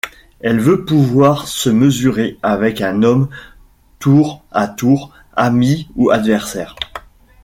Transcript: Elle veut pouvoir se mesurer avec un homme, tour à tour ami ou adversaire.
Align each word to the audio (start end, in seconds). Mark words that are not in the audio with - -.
Elle 0.39 0.59
veut 0.59 0.83
pouvoir 0.83 1.47
se 1.47 1.69
mesurer 1.69 2.39
avec 2.41 2.81
un 2.81 3.03
homme, 3.03 3.29
tour 3.99 4.43
à 4.51 4.67
tour 4.67 5.13
ami 5.35 5.89
ou 5.95 6.09
adversaire. 6.09 6.75